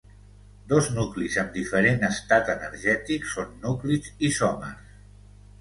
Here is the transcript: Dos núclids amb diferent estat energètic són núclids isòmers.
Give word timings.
Dos 0.71 0.87
núclids 0.93 1.35
amb 1.41 1.51
diferent 1.57 2.01
estat 2.09 2.49
energètic 2.55 3.31
són 3.35 3.55
núclids 3.67 4.17
isòmers. 4.31 4.99